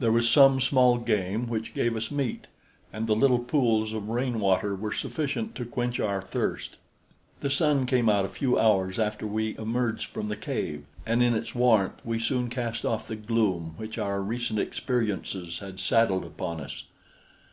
There 0.00 0.10
was 0.10 0.28
some 0.28 0.60
small 0.60 0.98
game 0.98 1.46
which 1.46 1.74
gave 1.74 1.94
us 1.94 2.10
meat, 2.10 2.48
and 2.92 3.06
the 3.06 3.14
little 3.14 3.38
pools 3.38 3.92
of 3.92 4.08
rainwater 4.08 4.74
were 4.74 4.92
sufficient 4.92 5.54
to 5.54 5.64
quench 5.64 6.00
our 6.00 6.20
thirst. 6.20 6.78
The 7.38 7.50
sun 7.50 7.86
came 7.86 8.08
out 8.08 8.24
a 8.24 8.28
few 8.30 8.58
hours 8.58 8.98
after 8.98 9.28
we 9.28 9.56
emerged 9.58 10.06
from 10.06 10.26
the 10.26 10.34
cave, 10.34 10.86
and 11.06 11.22
in 11.22 11.34
its 11.36 11.54
warmth 11.54 12.00
we 12.04 12.18
soon 12.18 12.50
cast 12.50 12.84
off 12.84 13.06
the 13.06 13.14
gloom 13.14 13.74
which 13.76 13.96
our 13.96 14.20
recent 14.20 14.58
experiences 14.58 15.60
had 15.60 15.78
saddled 15.78 16.24
upon 16.24 16.60
us. 16.60 16.82